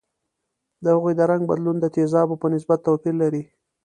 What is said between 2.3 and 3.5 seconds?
په نسبت توپیر لري.